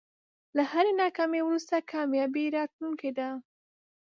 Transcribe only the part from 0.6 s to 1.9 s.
هری ناکامۍ وروسته